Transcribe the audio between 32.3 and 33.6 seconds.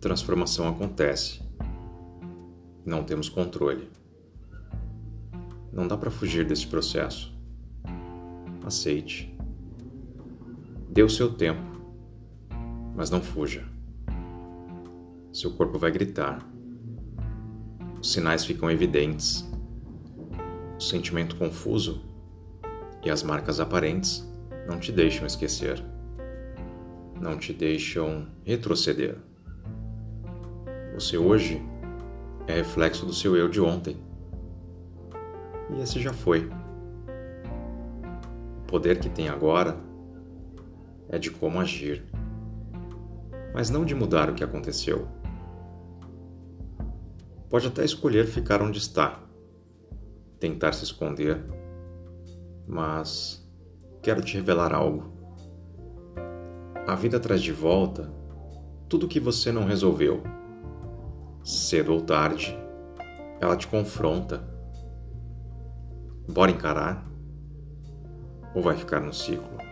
é reflexo do seu eu de